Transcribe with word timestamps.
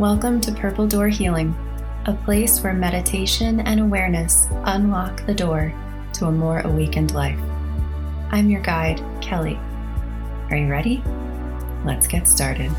Welcome 0.00 0.40
to 0.40 0.52
Purple 0.52 0.86
Door 0.86 1.08
Healing, 1.08 1.54
a 2.06 2.14
place 2.14 2.62
where 2.62 2.72
meditation 2.72 3.60
and 3.60 3.78
awareness 3.78 4.46
unlock 4.64 5.26
the 5.26 5.34
door 5.34 5.74
to 6.14 6.24
a 6.24 6.32
more 6.32 6.60
awakened 6.60 7.12
life. 7.12 7.38
I'm 8.30 8.48
your 8.48 8.62
guide, 8.62 8.96
Kelli. 9.20 9.58
Are 10.50 10.56
you 10.56 10.68
ready? 10.68 11.02
Let's 11.84 12.06
get 12.06 12.28
started. 12.28 12.70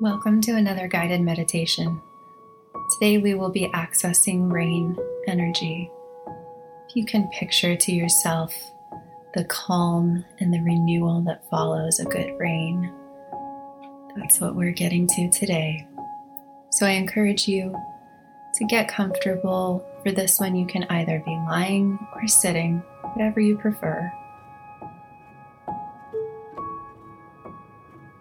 Welcome 0.00 0.40
to 0.42 0.52
another 0.52 0.86
guided 0.86 1.22
meditation. 1.22 2.00
Today 2.92 3.18
we 3.18 3.34
will 3.34 3.50
be 3.50 3.68
accessing 3.74 4.48
rain 4.48 4.96
energy. 5.26 5.90
If 6.88 6.94
you 6.94 7.04
can 7.04 7.28
picture 7.30 7.74
to 7.74 7.92
yourself 7.92 8.54
the 9.34 9.42
calm 9.46 10.24
and 10.38 10.54
the 10.54 10.60
renewal 10.60 11.22
that 11.22 11.50
follows 11.50 11.98
a 11.98 12.04
good 12.04 12.38
rain, 12.38 12.92
that's 14.14 14.40
what 14.40 14.54
we're 14.54 14.70
getting 14.70 15.08
to 15.08 15.28
today. 15.30 15.84
So 16.70 16.86
I 16.86 16.90
encourage 16.90 17.48
you 17.48 17.74
to 18.54 18.64
get 18.66 18.86
comfortable. 18.86 19.84
For 20.04 20.12
this 20.12 20.38
one, 20.38 20.54
you 20.54 20.66
can 20.66 20.84
either 20.90 21.20
be 21.26 21.32
lying 21.32 21.98
or 22.14 22.28
sitting, 22.28 22.84
whatever 23.14 23.40
you 23.40 23.58
prefer. 23.58 24.12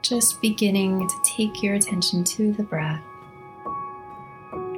Just 0.08 0.40
beginning 0.42 1.06
to 1.06 1.16
take 1.24 1.62
your 1.62 1.76
attention 1.76 2.24
to 2.24 2.54
the 2.54 2.64
breath, 2.64 3.04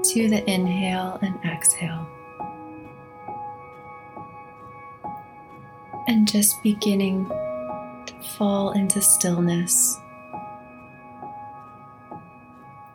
to 0.03 0.27
the 0.27 0.43
inhale 0.49 1.19
and 1.21 1.37
exhale. 1.45 2.07
And 6.07 6.27
just 6.27 6.63
beginning 6.63 7.27
to 7.27 8.13
fall 8.37 8.71
into 8.71 9.01
stillness, 9.01 9.99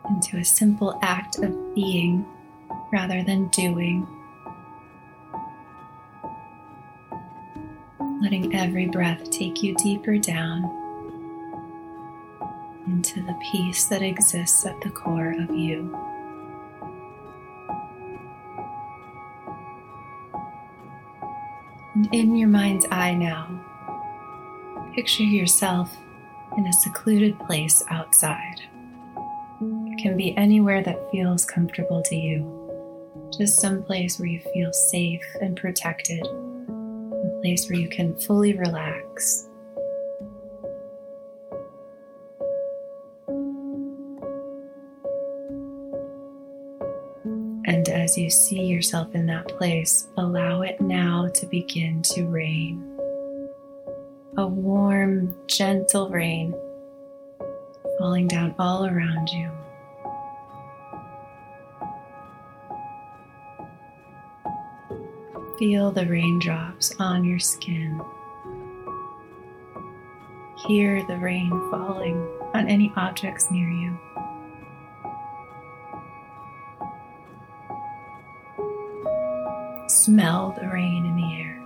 into 0.09 0.37
a 0.37 0.43
simple 0.43 0.99
act 1.01 1.37
of 1.39 1.73
being 1.73 2.25
rather 2.91 3.23
than 3.23 3.47
doing. 3.47 4.05
Letting 8.21 8.53
every 8.53 8.87
breath 8.87 9.29
take 9.29 9.63
you 9.63 9.73
deeper 9.75 10.17
down 10.17 10.84
into 12.87 13.21
the 13.23 13.37
peace 13.51 13.85
that 13.85 14.01
exists 14.01 14.65
at 14.65 14.79
the 14.81 14.89
core 14.89 15.35
of 15.39 15.55
you. 15.55 15.97
And 21.95 22.13
in 22.13 22.35
your 22.35 22.49
mind's 22.49 22.85
eye 22.91 23.13
now, 23.13 23.47
picture 24.93 25.23
yourself 25.23 25.95
in 26.57 26.67
a 26.67 26.73
secluded 26.73 27.39
place 27.39 27.83
outside. 27.89 28.61
It 29.61 30.01
can 30.01 30.17
be 30.17 30.35
anywhere 30.37 30.83
that 30.83 31.09
feels 31.11 31.45
comfortable 31.45 32.01
to 32.03 32.15
you, 32.15 33.31
just 33.37 33.59
some 33.59 33.81
place 33.81 34.19
where 34.19 34.27
you 34.27 34.41
feel 34.53 34.73
safe 34.73 35.25
and 35.41 35.55
protected, 35.55 36.25
a 36.25 37.39
place 37.41 37.69
where 37.69 37.79
you 37.79 37.87
can 37.87 38.15
fully 38.19 38.57
relax 38.57 39.44
And 47.67 47.89
as 47.89 48.15
you 48.15 48.29
see 48.29 48.61
yourself 48.61 49.15
in 49.15 49.25
that 49.25 49.47
place, 49.47 50.07
allow 50.17 50.61
it 50.61 50.79
now 50.79 51.29
to 51.33 51.47
begin 51.47 52.03
to 52.03 52.25
rain. 52.27 52.95
A 54.37 54.45
warm, 54.45 55.35
gentle 55.47 56.09
rain 56.09 56.53
falling 57.97 58.27
down 58.27 58.53
all 58.59 58.85
around 58.85 59.29
you. 59.29 59.51
Feel 65.57 65.91
the 65.91 66.05
raindrops 66.05 66.93
on 66.99 67.23
your 67.23 67.39
skin. 67.39 67.99
Hear 70.67 71.03
the 71.07 71.17
rain 71.17 71.49
falling 71.71 72.17
on 72.53 72.67
any 72.67 72.93
objects 72.95 73.49
near 73.49 73.69
you. 73.69 73.97
Smell 80.15 80.55
the 80.57 80.65
rain 80.69 81.05
in 81.05 81.15
the 81.17 81.33
air. 81.33 81.61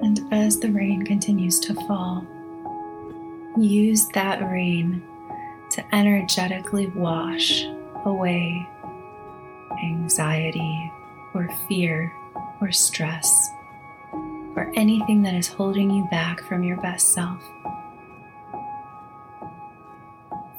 And 0.00 0.34
as 0.34 0.58
the 0.58 0.72
rain 0.72 1.04
continues 1.04 1.60
to 1.60 1.74
fall, 1.86 2.26
use 3.56 4.08
that 4.08 4.42
rain 4.42 5.00
to 5.70 5.84
energetically 5.94 6.88
wash 6.88 7.64
away 8.04 8.68
anxiety 9.84 10.92
or 11.32 11.48
fear 11.68 12.12
or 12.60 12.72
stress 12.72 13.50
or 14.56 14.72
anything 14.74 15.22
that 15.22 15.34
is 15.34 15.46
holding 15.46 15.90
you 15.90 16.08
back 16.10 16.40
from 16.40 16.64
your 16.64 16.80
best 16.80 17.12
self. 17.12 17.42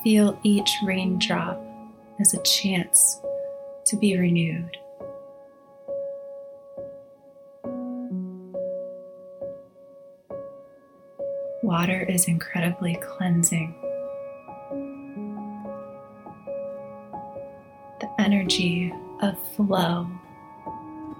Feel 0.03 0.39
each 0.43 0.69
raindrop 0.85 1.59
as 2.19 2.33
a 2.33 2.43
chance 2.43 3.19
to 3.85 3.97
be 3.97 4.17
renewed. 4.17 4.77
Water 11.63 12.03
is 12.03 12.27
incredibly 12.27 12.95
cleansing. 13.01 13.75
The 17.99 18.09
energy 18.19 18.93
of 19.21 19.35
flow, 19.55 20.07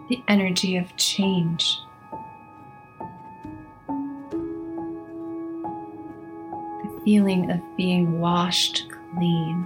the 0.09 0.21
energy 0.27 0.77
of 0.77 0.95
change 0.95 1.79
feeling 7.07 7.49
of 7.49 7.61
being 7.77 8.19
washed 8.19 8.83
clean. 9.15 9.65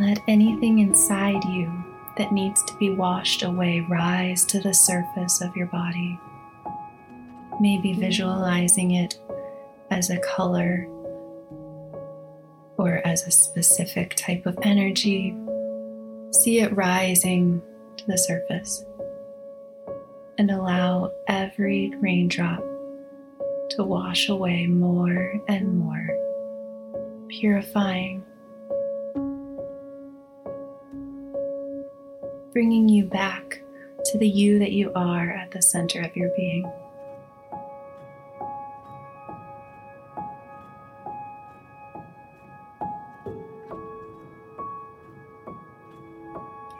Let 0.00 0.18
anything 0.26 0.80
inside 0.80 1.44
you 1.44 1.72
that 2.16 2.32
needs 2.32 2.64
to 2.64 2.74
be 2.78 2.90
washed 2.90 3.44
away 3.44 3.86
rise 3.88 4.44
to 4.46 4.58
the 4.58 4.74
surface 4.74 5.40
of 5.40 5.54
your 5.54 5.68
body. 5.68 6.18
Maybe 7.60 7.92
visualizing 7.92 8.90
it 8.96 9.20
as 9.92 10.10
a 10.10 10.18
color 10.18 10.84
or 12.76 13.00
as 13.04 13.22
a 13.22 13.30
specific 13.30 14.16
type 14.16 14.46
of 14.46 14.58
energy. 14.62 15.32
See 16.32 16.58
it 16.58 16.74
rising 16.74 17.62
to 17.98 18.06
the 18.08 18.18
surface 18.18 18.84
and 20.38 20.50
allow 20.50 21.12
every 21.28 21.92
raindrop 22.00 22.58
to 23.70 23.82
wash 23.82 24.28
away 24.28 24.66
more 24.66 25.34
and 25.48 25.78
more, 25.78 26.08
purifying, 27.28 28.24
bringing 32.52 32.88
you 32.88 33.04
back 33.04 33.60
to 34.04 34.18
the 34.18 34.28
you 34.28 34.58
that 34.58 34.72
you 34.72 34.92
are 34.94 35.30
at 35.30 35.50
the 35.50 35.62
center 35.62 36.00
of 36.02 36.14
your 36.16 36.30
being. 36.36 36.70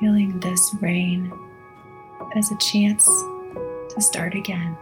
Feeling 0.01 0.39
this 0.41 0.75
rain 0.81 1.33
as 2.37 2.51
a 2.51 2.59
chance 2.59 3.09
to 3.94 4.00
start 4.00 4.35
again. 4.35 4.76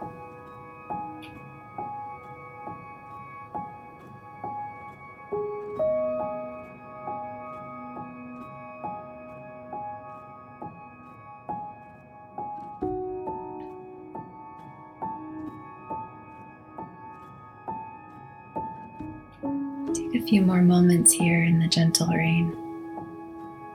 Take 19.95 20.15
a 20.15 20.27
few 20.27 20.41
more 20.41 20.63
moments 20.63 21.13
here 21.13 21.45
in 21.45 21.59
the 21.59 21.69
gentle 21.69 22.09
rain 22.09 22.57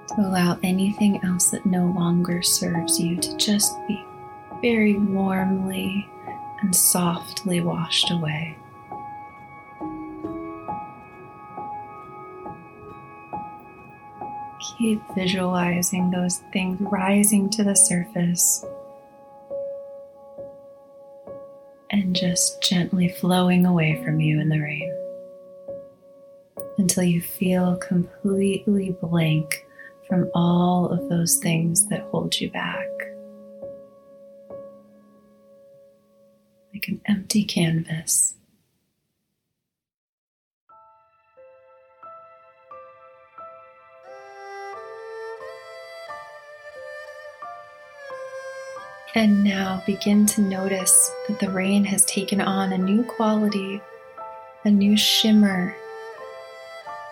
to 0.07 0.21
allow 0.21 0.57
anything 0.63 1.23
else 1.23 1.51
that 1.51 1.65
no 1.65 1.85
longer 1.85 2.41
serves 2.41 2.99
you 2.99 3.17
to 3.17 3.37
just 3.37 3.75
be 3.87 4.03
very 4.61 4.97
warmly 4.97 6.09
and 6.61 6.75
softly 6.75 7.61
washed 7.61 8.11
away. 8.11 8.57
Keep 14.77 15.01
visualizing 15.15 16.11
those 16.11 16.37
things 16.53 16.77
rising 16.81 17.49
to 17.51 17.63
the 17.63 17.75
surface 17.75 18.63
and 21.89 22.15
just 22.15 22.61
gently 22.61 23.09
flowing 23.09 23.65
away 23.65 24.01
from 24.03 24.19
you 24.19 24.39
in 24.39 24.49
the 24.49 24.59
rain 24.59 24.93
until 26.77 27.03
you 27.03 27.21
feel 27.21 27.75
completely 27.77 28.95
blank 29.01 29.65
from 30.07 30.29
all 30.33 30.87
of 30.89 31.09
those 31.09 31.37
things 31.37 31.87
that 31.87 32.01
hold 32.01 32.39
you 32.39 32.49
back. 32.51 32.87
An 36.87 37.01
empty 37.05 37.43
canvas. 37.43 38.33
And 49.15 49.43
now 49.43 49.83
begin 49.85 50.25
to 50.27 50.41
notice 50.41 51.11
that 51.27 51.39
the 51.39 51.49
rain 51.49 51.83
has 51.83 52.05
taken 52.05 52.39
on 52.39 52.71
a 52.71 52.77
new 52.77 53.03
quality, 53.03 53.81
a 54.63 54.69
new 54.69 54.95
shimmer, 54.95 55.75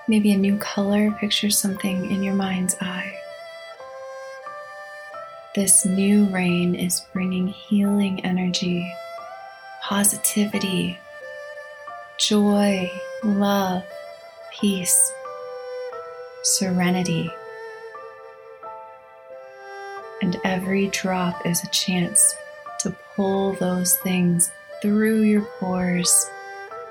maybe 0.08 0.32
a 0.32 0.38
new 0.38 0.58
color. 0.58 1.12
Picture 1.20 1.50
something 1.50 2.10
in 2.12 2.24
your 2.24 2.36
mind's 2.36 2.76
eye. 2.80 3.14
This 5.54 5.86
new 5.86 6.26
rain 6.28 6.76
is 6.76 7.02
bringing 7.12 7.48
healing 7.48 8.24
energy, 8.24 8.90
positivity, 9.88 10.98
joy, 12.18 12.92
love, 13.24 13.84
peace, 14.60 15.12
serenity 16.44 17.30
and 20.22 20.38
every 20.44 20.88
drop 20.88 21.46
is 21.46 21.64
a 21.64 21.70
chance 21.70 22.36
to 22.80 22.96
pull 23.16 23.54
those 23.54 23.96
things 23.98 24.52
through 24.82 25.22
your 25.22 25.44
pores 25.60 26.30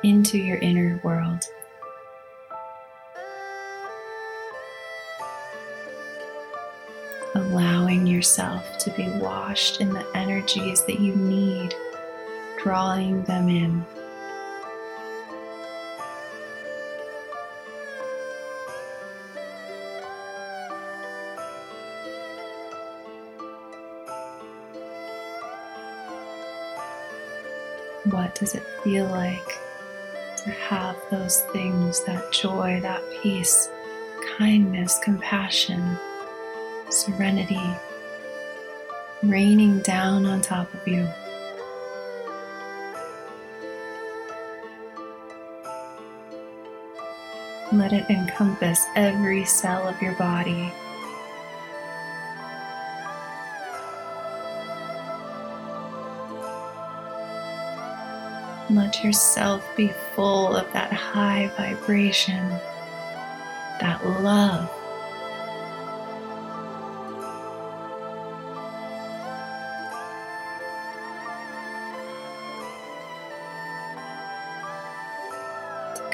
into 0.04 0.38
your 0.38 0.58
inner 0.58 1.00
world. 1.02 1.44
Allowing 7.34 8.06
yourself 8.06 8.78
to 8.78 8.90
be 8.92 9.08
washed 9.18 9.80
in 9.80 9.92
the 9.92 10.06
energies 10.14 10.84
that 10.84 11.00
you 11.00 11.16
need, 11.16 11.74
drawing 12.64 13.22
them 13.24 13.46
in. 13.50 13.84
What 28.10 28.34
does 28.34 28.54
it 28.54 28.62
feel 28.82 29.04
like 29.08 29.58
to 30.38 30.50
have 30.50 30.96
those 31.10 31.42
things 31.52 32.02
that 32.04 32.32
joy, 32.32 32.80
that 32.80 33.02
peace, 33.22 33.68
kindness, 34.38 34.98
compassion, 35.00 35.98
serenity 36.88 37.60
raining 39.22 39.80
down 39.80 40.24
on 40.24 40.40
top 40.40 40.72
of 40.72 40.88
you? 40.88 41.06
Let 47.74 47.92
it 47.92 48.08
encompass 48.08 48.86
every 48.94 49.44
cell 49.44 49.86
of 49.88 50.00
your 50.00 50.14
body 50.14 50.72
Let 58.70 59.04
yourself 59.04 59.62
be 59.76 59.92
full 60.16 60.56
of 60.56 60.72
that 60.72 60.92
high 60.92 61.48
vibration, 61.56 62.48
that 63.78 64.00
love. 64.20 64.73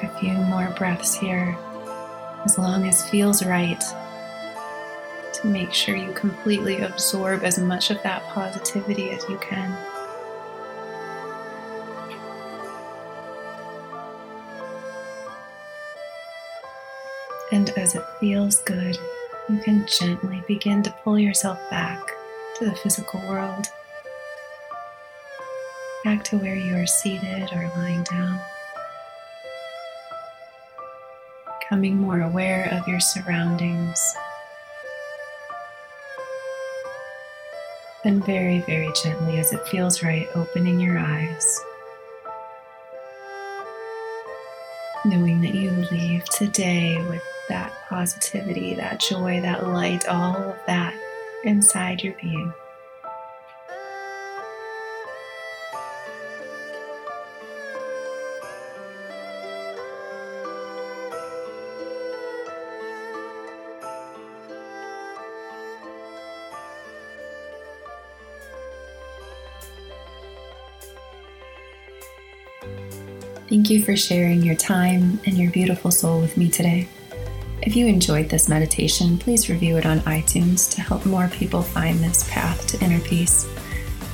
A 0.02 0.08
few 0.20 0.32
more 0.32 0.72
breaths 0.76 1.14
here, 1.14 1.56
as 2.44 2.58
long 2.58 2.86
as 2.86 3.08
feels 3.08 3.44
right, 3.44 3.82
to 5.34 5.46
make 5.46 5.72
sure 5.72 5.96
you 5.96 6.12
completely 6.12 6.80
absorb 6.80 7.44
as 7.44 7.58
much 7.58 7.90
of 7.90 8.02
that 8.02 8.22
positivity 8.24 9.10
as 9.10 9.28
you 9.28 9.38
can. 9.38 9.76
And 17.52 17.70
as 17.70 17.94
it 17.94 18.04
feels 18.20 18.60
good, 18.62 18.96
you 19.48 19.58
can 19.58 19.86
gently 19.86 20.42
begin 20.46 20.82
to 20.84 20.94
pull 21.02 21.18
yourself 21.18 21.58
back 21.70 22.00
to 22.56 22.64
the 22.64 22.76
physical 22.76 23.20
world, 23.28 23.66
back 26.04 26.22
to 26.24 26.38
where 26.38 26.54
you 26.54 26.76
are 26.76 26.86
seated 26.86 27.50
or 27.52 27.70
lying 27.76 28.04
down. 28.04 28.40
Becoming 31.70 31.98
more 31.98 32.22
aware 32.22 32.68
of 32.72 32.88
your 32.88 32.98
surroundings. 32.98 34.16
And 38.04 38.26
very, 38.26 38.58
very 38.62 38.92
gently, 39.04 39.38
as 39.38 39.52
it 39.52 39.64
feels 39.68 40.02
right, 40.02 40.28
opening 40.34 40.80
your 40.80 40.98
eyes. 40.98 41.60
Knowing 45.04 45.40
that 45.42 45.54
you 45.54 45.70
leave 45.92 46.24
today 46.30 47.00
with 47.08 47.22
that 47.48 47.72
positivity, 47.88 48.74
that 48.74 48.98
joy, 48.98 49.40
that 49.40 49.68
light, 49.68 50.08
all 50.08 50.34
of 50.34 50.58
that 50.66 50.92
inside 51.44 52.02
your 52.02 52.14
being. 52.20 52.52
Thank 73.50 73.68
you 73.68 73.82
for 73.82 73.96
sharing 73.96 74.42
your 74.44 74.54
time 74.54 75.18
and 75.26 75.36
your 75.36 75.50
beautiful 75.50 75.90
soul 75.90 76.20
with 76.20 76.36
me 76.36 76.48
today. 76.48 76.86
If 77.62 77.74
you 77.74 77.88
enjoyed 77.88 78.28
this 78.28 78.48
meditation, 78.48 79.18
please 79.18 79.50
review 79.50 79.76
it 79.76 79.84
on 79.84 79.98
iTunes 80.02 80.72
to 80.76 80.80
help 80.80 81.04
more 81.04 81.26
people 81.26 81.60
find 81.60 81.98
this 81.98 82.30
path 82.30 82.64
to 82.68 82.84
inner 82.84 83.00
peace. 83.00 83.48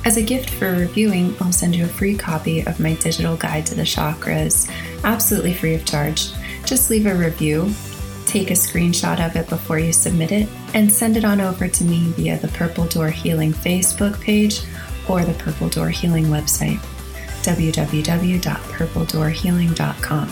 As 0.05 0.17
a 0.17 0.23
gift 0.23 0.49
for 0.49 0.71
reviewing, 0.71 1.35
I'll 1.39 1.51
send 1.51 1.75
you 1.75 1.85
a 1.85 1.87
free 1.87 2.17
copy 2.17 2.65
of 2.65 2.79
my 2.79 2.95
digital 2.95 3.37
guide 3.37 3.67
to 3.67 3.75
the 3.75 3.83
chakras, 3.83 4.71
absolutely 5.03 5.53
free 5.53 5.75
of 5.75 5.85
charge. 5.85 6.31
Just 6.65 6.89
leave 6.89 7.05
a 7.05 7.13
review, 7.13 7.71
take 8.25 8.49
a 8.49 8.55
screenshot 8.55 9.23
of 9.23 9.35
it 9.35 9.47
before 9.49 9.77
you 9.77 9.93
submit 9.93 10.31
it, 10.31 10.49
and 10.73 10.91
send 10.91 11.15
it 11.15 11.25
on 11.25 11.41
over 11.41 11.67
to 11.67 11.83
me 11.83 12.11
via 12.13 12.39
the 12.39 12.47
Purple 12.47 12.87
Door 12.87 13.11
Healing 13.11 13.53
Facebook 13.53 14.19
page 14.19 14.61
or 15.07 15.23
the 15.23 15.35
Purple 15.35 15.69
Door 15.69 15.89
Healing 15.89 16.25
website, 16.25 16.83
www.purpledoorhealing.com. 17.47 20.31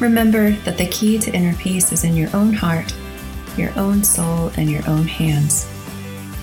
Remember 0.00 0.50
that 0.50 0.76
the 0.76 0.88
key 0.88 1.18
to 1.18 1.32
inner 1.32 1.54
peace 1.54 1.92
is 1.92 2.04
in 2.04 2.14
your 2.16 2.28
own 2.34 2.52
heart, 2.52 2.92
your 3.56 3.72
own 3.78 4.04
soul, 4.04 4.50
and 4.56 4.70
your 4.70 4.86
own 4.88 5.06
hands. 5.06 5.66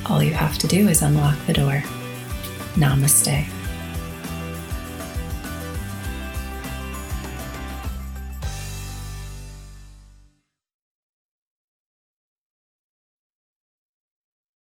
All 0.07 0.23
you 0.23 0.33
have 0.33 0.57
to 0.59 0.67
do 0.67 0.87
is 0.87 1.01
unlock 1.01 1.37
the 1.45 1.53
door. 1.53 1.83
Namaste. 2.75 3.45